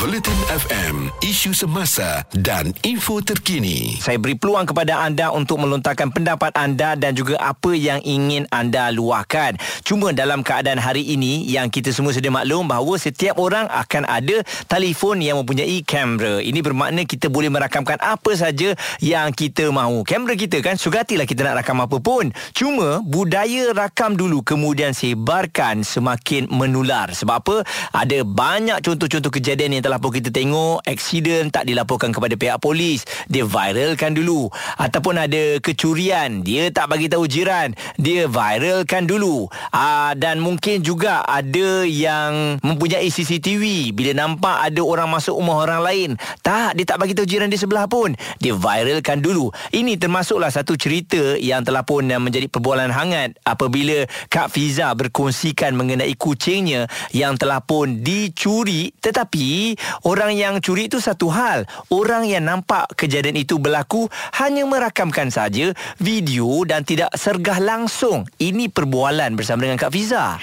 [0.00, 4.00] Bulletin FM, isu semasa dan info terkini.
[4.00, 8.88] Saya beri peluang kepada anda untuk melontarkan pendapat anda dan juga apa yang ingin anda
[8.88, 9.60] luahkan.
[9.84, 14.40] Cuma dalam keadaan hari ini yang kita semua sedia maklum bahawa setiap orang akan ada
[14.64, 16.40] telefon yang mempunyai kamera.
[16.40, 18.72] Ini bermakna kita boleh merakamkan apa saja
[19.04, 20.08] yang kita mahu.
[20.08, 22.32] Kamera kita kan sugatilah kita nak rakam apa pun.
[22.56, 27.12] Cuma budaya rakam dulu kemudian sebarkan semakin menular.
[27.12, 27.56] Sebab apa?
[27.92, 33.02] Ada banyak contoh-contoh kejadian yang telah pun kita tengok Aksiden tak dilaporkan kepada pihak polis.
[33.26, 34.46] Dia viralkan dulu.
[34.78, 36.46] Ataupun ada kecurian.
[36.46, 37.74] Dia tak bagi tahu jiran.
[37.98, 39.50] Dia viralkan dulu.
[39.74, 45.64] Aa, ah, Dan mungkin juga ada yang mempunyai CCTV Bila nampak ada orang masuk rumah
[45.66, 46.10] orang lain
[46.40, 48.14] Tak, dia tak bagi tahu jiran di sebelah pun.
[48.38, 49.50] Dia viralkan dulu.
[49.74, 56.14] Ini termasuklah satu cerita yang telah pun menjadi perbualan hangat Apabila Kak Fiza berkongsikan mengenai
[56.14, 58.92] kucingnya Yang telah pun dicuri.
[59.00, 59.71] Tetapi
[60.06, 61.64] orang yang curi itu satu hal.
[61.92, 64.08] Orang yang nampak kejadian itu berlaku
[64.40, 68.26] hanya merakamkan saja video dan tidak sergah langsung.
[68.40, 70.40] Ini perbualan bersama dengan Kak Fiza.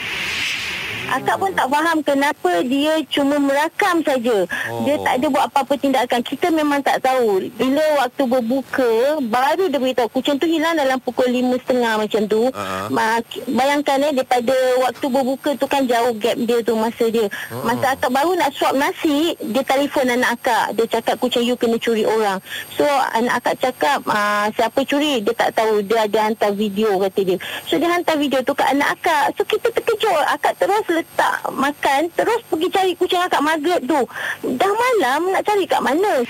[1.10, 4.46] Akak pun tak faham kenapa dia cuma merakam saja.
[4.70, 4.86] Oh.
[4.86, 6.22] Dia tak ada buat apa-apa tindakan.
[6.22, 7.50] Kita memang tak tahu.
[7.58, 12.42] Bila waktu berbuka, baru dia beritahu kucing tu hilang dalam pukul 5.30 macam tu.
[12.54, 12.88] Uh-huh.
[13.50, 17.26] Bayangkan eh, daripada waktu berbuka tu kan jauh gap dia tu masa dia.
[17.26, 17.66] Uh-huh.
[17.66, 20.78] Masa akak baru nak suap nasi, dia telefon anak akak.
[20.78, 22.38] Dia cakap kucing you kena curi orang.
[22.78, 22.86] So
[23.18, 25.82] anak akak cakap uh, siapa curi, dia tak tahu.
[25.82, 27.38] Dia ada hantar video kata dia.
[27.66, 29.34] So dia hantar video tu ke anak akak.
[29.34, 30.24] So kita terkejut.
[30.30, 34.02] Akak terus letak makan terus pergi cari kucing akak maghrib tu.
[34.60, 36.24] Dah malam nak cari kat mana?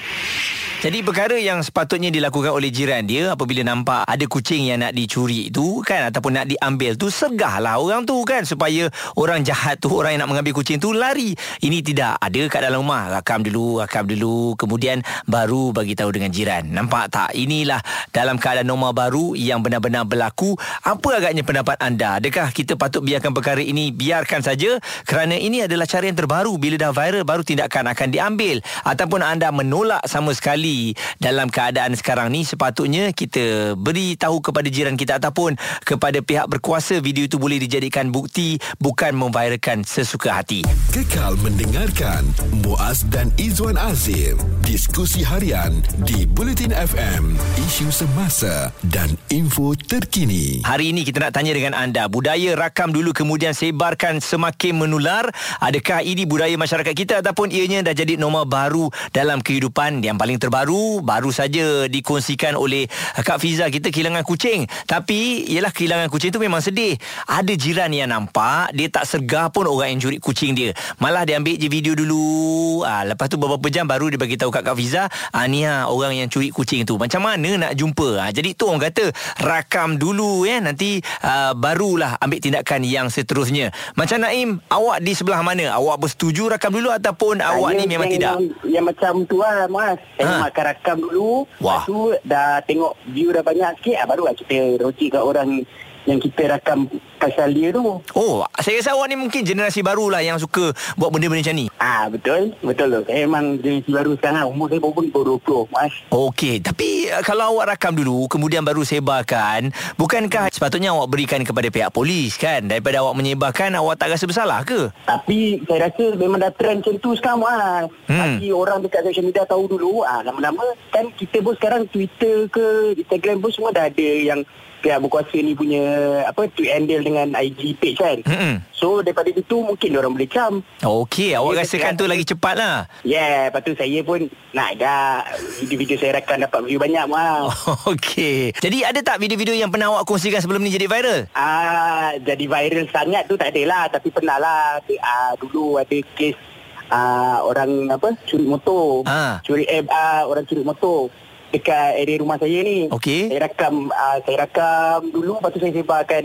[0.79, 5.51] Jadi perkara yang sepatutnya dilakukan oleh jiran dia apabila nampak ada kucing yang nak dicuri
[5.51, 8.87] tu kan ataupun nak diambil tu segahlah orang tu kan supaya
[9.19, 11.35] orang jahat tu orang yang nak mengambil kucing tu lari.
[11.59, 13.11] Ini tidak ada kat dalam rumah.
[13.11, 16.71] Rakam dulu, rakam dulu kemudian baru bagi tahu dengan jiran.
[16.71, 17.35] Nampak tak?
[17.35, 17.83] Inilah
[18.15, 20.55] dalam keadaan normal baru yang benar-benar berlaku.
[20.87, 22.23] Apa agaknya pendapat anda?
[22.23, 26.79] Adakah kita patut biarkan perkara ini biarkan saja kerana ini adalah cara yang terbaru bila
[26.79, 32.29] dah viral baru tindakan akan diambil ataupun anda menolak sama sekali kembali dalam keadaan sekarang
[32.29, 37.57] ni sepatutnya kita beri tahu kepada jiran kita ataupun kepada pihak berkuasa video itu boleh
[37.57, 40.61] dijadikan bukti bukan memviralkan sesuka hati.
[40.93, 42.29] Kekal mendengarkan
[42.61, 47.33] Muaz dan Izwan Azim diskusi harian di Bulletin FM
[47.65, 50.61] isu semasa dan info terkini.
[50.61, 55.25] Hari ini kita nak tanya dengan anda budaya rakam dulu kemudian sebarkan semakin menular
[55.57, 60.37] adakah ini budaya masyarakat kita ataupun ianya dah jadi norma baru dalam kehidupan yang paling
[60.37, 62.91] terbaru baru baru saja dikongsikan oleh
[63.23, 64.67] Kak Fiza kita kehilangan kucing.
[64.83, 66.99] Tapi ialah kehilangan kucing tu memang sedih.
[67.31, 70.75] Ada jiran yang nampak dia tak sergah pun orang yang curi kucing dia.
[70.99, 72.83] Malah dia ambil je video dulu.
[72.83, 75.87] Ha, lepas tu beberapa jam baru dia bagi tahu kat Kak Fiza ha, ni ha,
[75.87, 76.99] orang yang curi kucing tu.
[76.99, 78.19] Macam mana nak jumpa?
[78.19, 80.59] Ha, jadi tu orang kata rakam dulu ya.
[80.59, 83.71] Nanti ha, barulah ambil tindakan yang seterusnya.
[83.95, 85.71] Macam Naim awak di sebelah mana?
[85.79, 88.33] Awak bersetuju rakam dulu ataupun awak ni memang yang, tidak?
[88.35, 89.95] yang, yang macam tu lah mas.
[90.19, 91.81] Ha akan rakam dulu Wah.
[91.81, 95.63] Lepas tu dah tengok view dah banyak sikit ah, Baru lah kita rojik kat orang
[96.07, 96.87] yang kita rakam
[97.19, 97.99] pasal dia tu.
[98.15, 101.65] Oh, saya rasa awak ni mungkin generasi baru lah yang suka buat benda-benda macam ni.
[101.77, 102.55] Ah, betul.
[102.63, 103.01] Betul tu.
[103.11, 104.45] Saya memang generasi baru sekarang.
[104.47, 105.93] Umur saya pun baru 20, Mas.
[106.09, 111.67] Okey, tapi uh, kalau awak rakam dulu, kemudian baru sebarkan, bukankah sepatutnya awak berikan kepada
[111.67, 112.65] pihak polis kan?
[112.65, 114.89] Daripada awak menyebarkan, awak tak rasa bersalah ke?
[115.03, 117.87] Tapi saya rasa memang dah trend macam tu sekarang, Mas.
[118.07, 118.39] Hmm.
[118.39, 122.95] Bagi orang dekat social media tahu dulu, ah, lama-lama kan kita pun sekarang Twitter ke
[122.95, 124.41] Instagram pun semua dah ada yang
[124.79, 125.83] pihak berkuasa ni punya
[126.25, 128.17] apa tweet handle dengan IG page kan.
[128.23, 128.53] Mm-hmm.
[128.71, 130.63] So daripada itu mungkin orang boleh cam.
[130.81, 132.87] Okey, awak rasakan tu lagi cepat lah.
[133.03, 135.27] Yeah, lepas tu saya pun nak dah
[135.59, 137.51] video-video saya rakam dapat view banyak mah.
[137.91, 138.55] Okey.
[138.55, 141.27] Jadi ada tak video-video yang pernah awak kongsikan sebelum ni jadi viral?
[141.35, 144.79] Ah, jadi viral sangat tu tak adalah tapi pernah lah.
[145.03, 146.39] Ah, dulu ada kes
[146.87, 149.03] ah, orang apa curi motor.
[149.03, 149.43] Ah.
[149.43, 151.11] Curi eh ah, orang curi motor
[151.49, 152.89] dekat area rumah saya ni.
[152.89, 153.33] Okey.
[153.33, 156.23] Saya rakam uh, saya rakam dulu lepas tu saya sebarkan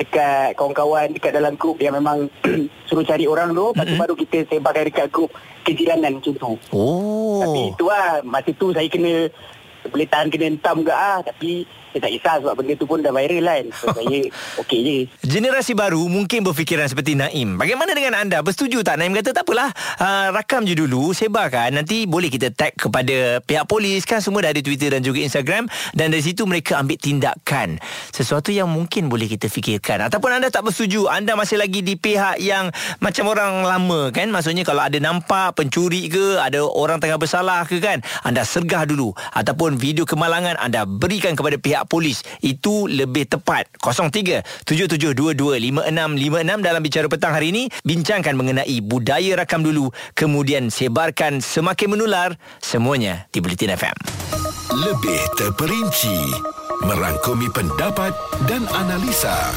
[0.00, 2.32] dekat kawan-kawan dekat dalam grup yang memang
[2.88, 4.02] suruh cari orang dulu lepas tu mm-hmm.
[4.08, 5.30] baru kita sebarkan dekat grup
[5.66, 6.52] kejiranan macam tu.
[6.72, 7.44] Oh.
[7.44, 9.28] Tapi itu lah masa tu saya kena
[9.88, 13.10] boleh tahan kena hentam ke ah tapi saya tak kisah sebab benda tu pun dah
[13.10, 14.18] viral kan so, saya
[14.62, 17.54] okey je Generasi baru mungkin berfikiran seperti Naim.
[17.54, 18.42] Bagaimana dengan anda?
[18.42, 18.98] Bersetuju tak?
[18.98, 19.70] Naim kata tak apalah.
[20.00, 21.70] Uh, rakam je dulu, sebarkan.
[21.70, 25.70] Nanti boleh kita tag kepada pihak polis kan semua dah ada Twitter dan juga Instagram
[25.94, 27.78] dan dari situ mereka ambil tindakan.
[28.10, 30.02] Sesuatu yang mungkin boleh kita fikirkan.
[30.10, 34.34] Ataupun anda tak bersetuju, anda masih lagi di pihak yang macam orang lama kan?
[34.34, 39.14] Maksudnya kalau ada nampak pencuri ke, ada orang tengah bersalah ke kan, anda sergah dulu
[39.30, 42.22] ataupun video kemalangan anda berikan kepada pihak polis.
[42.40, 43.68] Itu lebih tepat.
[43.82, 51.42] 03 7722 5656 dalam bicara petang hari ini bincangkan mengenai budaya rakam dulu kemudian sebarkan
[51.42, 52.38] semakin menular.
[52.62, 53.96] Semuanya di Bulletin FM
[54.70, 56.18] Lebih terperinci
[56.80, 58.16] Merangkumi pendapat
[58.48, 59.52] dan analisa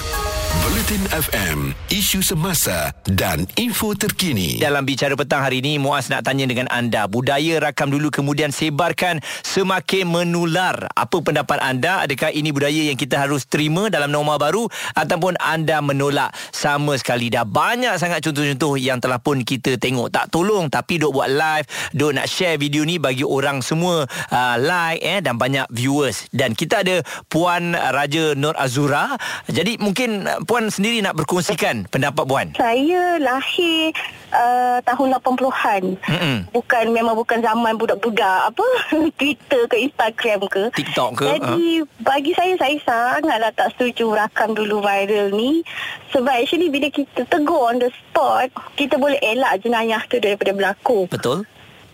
[0.62, 4.62] Bulletin FM, isu semasa dan info terkini.
[4.62, 7.10] Dalam bicara petang hari ini, Muaz nak tanya dengan anda.
[7.10, 10.94] Budaya rakam dulu kemudian sebarkan semakin menular.
[10.94, 12.06] Apa pendapat anda?
[12.06, 17.34] Adakah ini budaya yang kita harus terima dalam norma baru ataupun anda menolak sama sekali?
[17.34, 20.14] Dah banyak sangat contoh-contoh yang telah pun kita tengok.
[20.14, 21.66] Tak tolong tapi duk buat live,
[21.98, 26.30] duk nak share video ni bagi orang semua uh, like eh dan banyak viewers.
[26.30, 29.18] Dan kita ada Puan Raja Nur Azura.
[29.50, 32.48] Jadi mungkin Puan sendiri nak berkongsikan pendapat Puan.
[32.60, 33.95] Saya lahir
[34.31, 35.84] uh, tahun 80-an.
[36.04, 36.38] Mm-mm.
[36.51, 38.66] Bukan memang bukan zaman budak-budak apa
[39.19, 40.63] Twitter ke Instagram ke.
[40.75, 41.88] TikTok ke, Jadi ha?
[42.04, 45.63] bagi saya saya sangatlah tak setuju rakam dulu viral ni
[46.12, 51.10] sebab actually bila kita tegur on the spot kita boleh elak jenayah tu daripada berlaku.
[51.10, 51.48] Betul?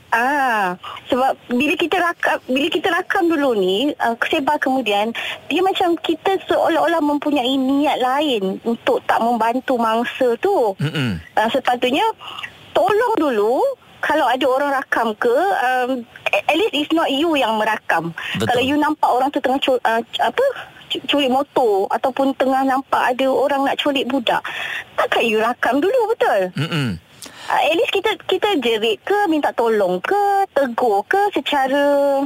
[0.09, 0.73] Ah,
[1.05, 5.13] sebab bila kita rakam bila kita rakam dulu ni uh, sebar kemudian
[5.53, 10.73] dia macam kita seolah-olah mempunyai niat lain untuk tak membantu mangsa tu.
[10.81, 11.21] Mm-mm.
[11.37, 12.05] Uh, sepatutnya
[12.73, 13.61] tolong dulu
[14.01, 16.01] kalau ada orang rakam ke um,
[16.33, 18.09] at least it's not you yang merakam.
[18.33, 18.49] Betul.
[18.49, 20.45] Kalau you nampak orang tu tengah uh, apa
[20.89, 24.41] cu- curi motor ataupun tengah nampak ada orang nak culik budak,
[24.97, 26.39] takkan you rakam dulu betul?
[26.57, 26.97] Mm-mm.
[27.49, 32.21] Uh, at least kita kita jerit ke minta tolong ke tegur ke secara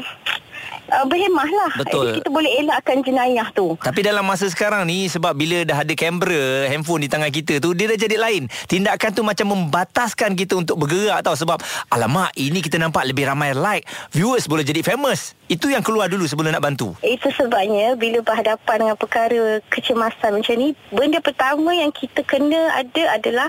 [0.91, 1.71] uh, berhemah lah.
[1.79, 2.19] Betul.
[2.19, 3.79] kita boleh elakkan jenayah tu.
[3.79, 7.71] Tapi dalam masa sekarang ni sebab bila dah ada kamera handphone di tangan kita tu
[7.71, 8.51] dia dah jadi lain.
[8.67, 11.55] Tindakan tu macam membataskan kita untuk bergerak tau sebab
[11.87, 15.39] alamak ini kita nampak lebih ramai like, viewers boleh jadi famous.
[15.47, 16.99] Itu yang keluar dulu sebelum nak bantu.
[16.99, 23.15] Itu sebabnya bila berhadapan dengan perkara kecemasan macam ni, benda pertama yang kita kena ada
[23.15, 23.47] adalah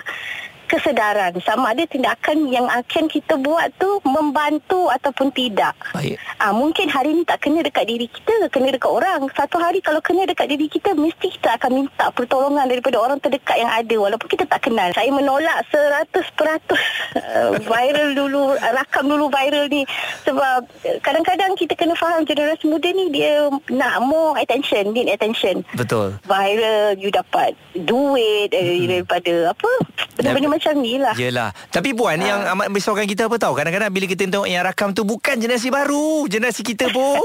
[0.66, 5.76] kesedaran sama ada tindakan yang akan kita buat tu membantu ataupun tidak.
[5.92, 6.16] Baik.
[6.40, 9.28] Ah mungkin hari ni tak kena dekat diri kita, kena dekat orang.
[9.36, 13.60] Satu hari kalau kena dekat diri kita mesti kita akan minta pertolongan daripada orang terdekat
[13.60, 14.88] yang ada walaupun kita tak kenal.
[14.96, 19.82] Saya menolak 100% uh, viral dulu, rakam dulu viral ni
[20.24, 25.66] sebab uh, kadang-kadang kita kena faham generasi muda ni dia nak more attention, need attention
[25.76, 26.16] Betul.
[26.24, 29.70] viral you dapat duit eh, daripada apa
[30.14, 32.24] benda-benda macam ni lah Yelah Tapi puan Ah.
[32.24, 35.68] Yang amat merisaukan kita apa tahu Kadang-kadang bila kita tengok Yang rakam tu Bukan generasi
[35.68, 37.20] baru Generasi kita pun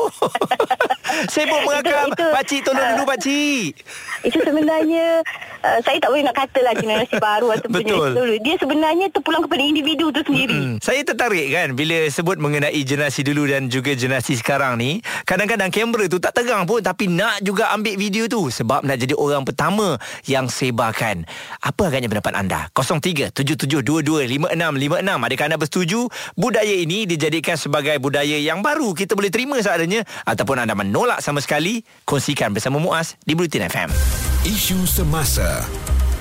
[1.34, 2.92] Sibuk merakam Itu- itu, Pakcik tolong ah.
[2.92, 3.72] dulu pakcik
[4.20, 5.24] itu sebenarnya
[5.62, 7.88] uh, saya tak boleh nak katalah generasi baru ataupun Betul.
[7.88, 10.76] generasi dulu dia sebenarnya terpulang kepada individu tu sendiri Hmm.
[10.80, 16.06] Saya tertarik kan Bila sebut mengenai generasi dulu Dan juga generasi sekarang ni Kadang-kadang kamera
[16.06, 19.96] tu tak tegang pun Tapi nak juga ambil video tu Sebab nak jadi orang pertama
[20.26, 21.24] Yang sebarkan
[21.60, 22.68] Apa agaknya pendapat anda?
[23.28, 26.08] 0377225656 Adakah anda bersetuju?
[26.40, 28.96] Budaya ini dijadikan sebagai budaya yang baru.
[28.96, 31.84] Kita boleh terima seadanya Ataupun anda menolak sama sekali.
[32.08, 33.92] Kongsikan bersama Muaz Di Bulletin FM
[34.48, 35.68] Isu semasa,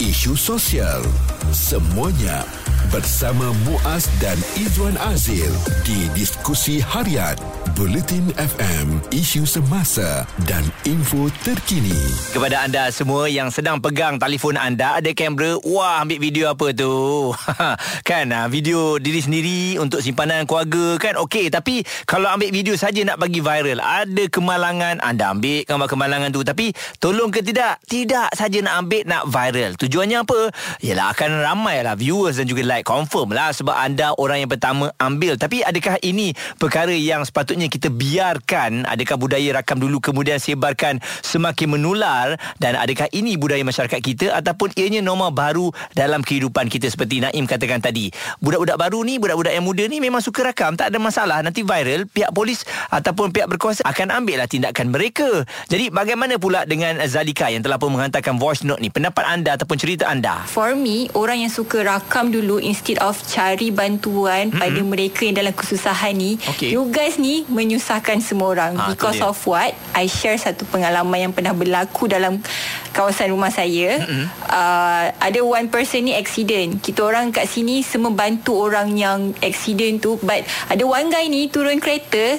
[0.03, 1.07] isu sosial,
[1.55, 2.43] semuanya
[2.89, 5.53] bersama Muaz dan Izwan Azil
[5.85, 7.37] di diskusi harian
[7.77, 11.95] Bulletin FM, isu semasa dan info terkini.
[12.33, 17.31] Kepada anda semua yang sedang pegang telefon anda ada kamera, wah ambil video apa tu?
[18.09, 23.05] kan ah, video diri sendiri untuk simpanan keluarga kan okey tapi kalau ambil video saja
[23.05, 27.79] nak bagi viral, ada kemalangan anda ambil gambar kemalangan tu tapi tolong ke tidak?
[27.87, 29.79] Tidak saja nak ambil nak viral.
[29.79, 30.41] Tujuannya apa?
[30.83, 34.91] Yalah akan ramai lah viewers dan juga like confirm lah sebab anda orang yang pertama
[34.99, 35.39] ambil.
[35.39, 38.85] Tapi adakah ini perkara yang sepatutnya kita biarkan?
[38.87, 42.37] Adakah budaya rakam dulu kemudian sebarkan semakin menular?
[42.59, 47.47] Dan adakah ini budaya masyarakat kita ataupun ianya norma baru dalam kehidupan kita seperti Naim
[47.47, 48.11] katakan tadi?
[48.43, 50.75] Budak-budak baru ni budak-budak yang muda ni memang suka rakam.
[50.75, 51.39] Tak ada masalah.
[51.43, 55.47] Nanti viral pihak polis ataupun pihak berkuasa akan ambil lah tindakan mereka.
[55.67, 58.91] Jadi bagaimana pula dengan Zalika yang telah pun menghantarkan voice note ni?
[58.93, 60.45] Pendapat anda ataupun cerita anda?
[60.49, 64.61] For me, orang yang suka rakam dulu instead of cari bantuan mm-hmm.
[64.61, 66.77] pada mereka yang dalam kesusahan ni Okey.
[66.77, 71.33] you guys ni menyusahkan semua orang tu because of what I share satu pengalaman yang
[71.33, 72.45] pernah berlaku dalam
[72.93, 74.27] kawasan rumah saya mm-hmm.
[74.53, 80.05] uh, ada one person ni accident kita orang kat sini semua bantu orang yang accident
[80.05, 82.37] tu but ada one guy ni turun kereta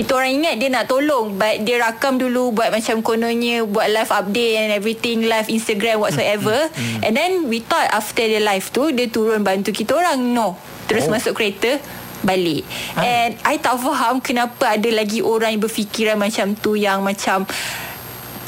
[0.00, 4.08] kita orang ingat dia nak tolong but dia rakam dulu buat macam kononnya buat live
[4.08, 7.04] update and everything live Instagram whatsoever mm-hmm.
[7.04, 10.56] and then we thought after the live tu dia turun bantu kita orang no
[10.88, 11.12] terus oh.
[11.12, 11.76] masuk kereta
[12.24, 12.64] balik
[12.96, 13.04] Ah.
[13.04, 17.44] and I tak faham kenapa ada lagi orang yang berfikiran macam tu yang macam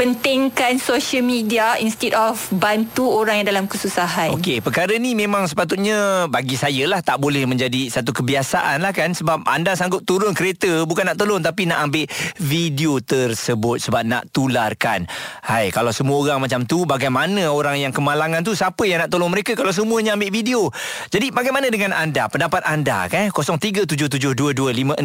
[0.02, 6.26] pentingkan social media instead of bantu orang yang dalam kesusahan Okey, perkara ni memang sepatutnya
[6.26, 10.82] bagi saya lah tak boleh menjadi satu kebiasaan lah kan sebab anda sanggup turun kereta
[10.82, 12.10] bukan nak tolong tapi nak ambil
[12.42, 15.06] video tersebut sebab nak tularkan.
[15.46, 19.30] Hai, kalau semua orang macam tu bagaimana orang yang kemalangan tu siapa yang nak tolong
[19.30, 20.66] mereka kalau semuanya ambil video.
[21.14, 22.26] Jadi bagaimana dengan anda?
[22.26, 24.98] Pendapat anda kan 0377225656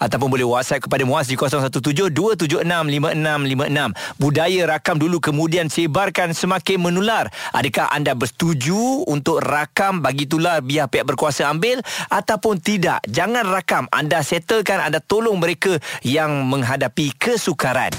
[0.00, 3.97] ataupun boleh WhatsApp kepada Muaz di 0172765656.
[4.16, 7.30] Budaya rakam dulu kemudian sebarkan semakin menular.
[7.54, 13.04] Adakah anda bersetuju untuk rakam bagi tular biar pihak berkuasa ambil ataupun tidak?
[13.08, 13.84] Jangan rakam.
[13.92, 17.92] Anda settlekan, anda tolong mereka yang menghadapi kesukaran.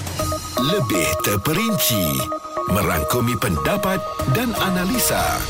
[0.60, 2.40] Lebih terperinci
[2.70, 3.98] Merangkumi pendapat
[4.30, 5.42] dan analisa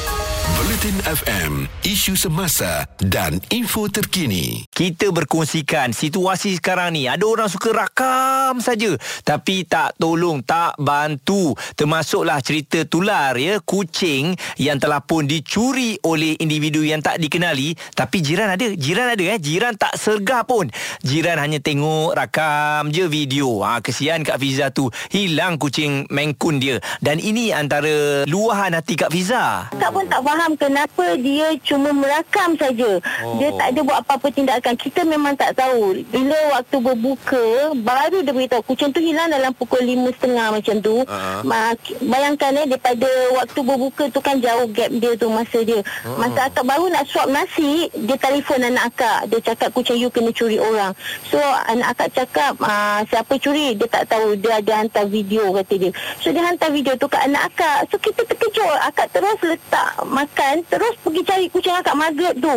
[0.51, 4.67] Bulletin FM Isu semasa dan info terkini.
[4.69, 7.07] Kita berkongsikan situasi sekarang ni.
[7.07, 11.55] Ada orang suka rakam saja Tapi tak tolong, tak bantu.
[11.79, 18.19] Termasuklah cerita tular ya Kucing yang telah pun dicuri oleh individu yang tak dikenali Tapi
[18.19, 19.39] jiran ada, jiran ada eh.
[19.39, 20.67] Jiran tak sergah pun.
[21.07, 23.63] Jiran hanya tengok rakam je video.
[23.63, 24.91] Ha, Kesian Kak Fiza tu.
[25.15, 26.83] Hilang kucing mengkun dia.
[26.99, 29.71] Dan ini antara luahan hati Kak Fiza.
[29.75, 33.01] Tak pun tak faham kenapa dia cuma merakam saja.
[33.25, 33.37] Oh.
[33.37, 34.75] Dia tak ada buat apa-apa tindakan.
[34.77, 36.01] Kita memang tak tahu.
[36.09, 40.97] Bila waktu berbuka, baru dia beritahu kucing tu hilang dalam pukul 5.30 macam tu.
[41.05, 41.73] Uh-huh.
[42.01, 45.81] Bayangkan eh, daripada waktu berbuka tu kan jauh gap dia tu masa dia.
[45.85, 46.17] Uh-huh.
[46.17, 49.21] Masa akak baru nak suap nasi, dia telefon anak akak.
[49.29, 50.97] Dia cakap kucing you kena curi orang.
[51.29, 54.41] So anak akak cakap uh, siapa curi, dia tak tahu.
[54.41, 55.91] Dia ada hantar video kata dia.
[56.23, 57.79] So dia hantar video tu kat anak akak.
[57.93, 58.79] So kita terkejut.
[58.81, 59.93] Akak terus letak
[60.31, 62.55] makan terus pergi cari kucing akak maghrib tu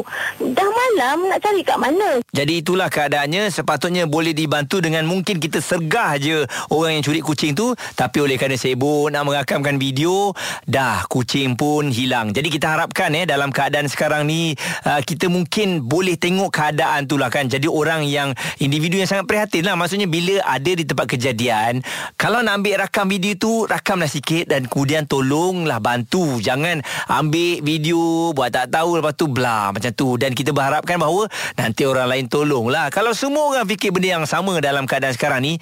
[0.54, 5.58] dah malam nak cari kat mana Jadi itulah keadaannya sepatutnya boleh dibantu dengan mungkin kita
[5.58, 10.38] sergah je orang yang curi kucing tu tapi oleh kerana sibuk nak merakamkan video
[10.70, 12.30] dah kucing pun hilang.
[12.30, 14.54] Jadi kita harapkan eh dalam keadaan sekarang ni
[14.86, 17.50] uh, kita mungkin boleh tengok keadaan tu lah kan.
[17.50, 21.82] Jadi orang yang individu yang sangat prihatin lah maksudnya bila ada di tempat kejadian
[22.22, 26.38] kalau nak ambil rakam video tu rakamlah sikit dan kemudian tolonglah bantu.
[26.38, 31.32] Jangan ambil video buat tak tahu lepas tu bla macam tu dan kita berharapkan bahawa
[31.56, 32.92] nanti orang lain tolonglah.
[32.92, 35.54] Kalau semua orang fikir benda yang sama dalam keadaan sekarang ni,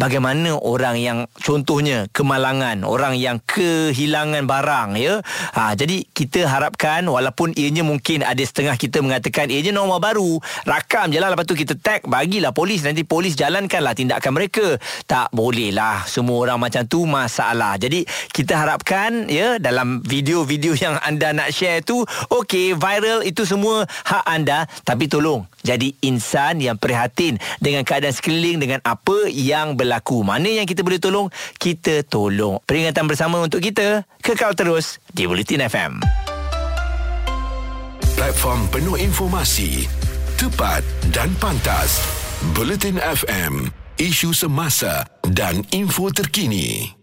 [0.00, 5.20] bagaimana orang yang contohnya kemalangan, orang yang kehilangan barang ya.
[5.52, 11.12] Ha jadi kita harapkan walaupun ianya mungkin ada setengah kita mengatakan ianya norma baru, rakam
[11.12, 14.80] je lah lepas tu kita tag bagilah polis nanti polis jalankanlah tindakan mereka.
[15.04, 17.76] Tak boleh lah semua orang macam tu masalah.
[17.76, 23.88] Jadi kita harapkan ya dalam video-video yang anda nak share tu okey viral itu semua
[24.04, 30.24] hak anda tapi tolong jadi insan yang prihatin dengan keadaan sekeliling dengan apa yang berlaku.
[30.24, 31.28] Mana yang kita boleh tolong,
[31.60, 32.60] kita tolong.
[32.64, 36.00] Peringatan bersama untuk kita kekal terus di Bulletin FM.
[38.20, 39.88] Platform penuh informasi
[40.36, 42.04] Tepat dan pantas
[42.52, 46.99] Bulletin FM Isu semasa dan info terkini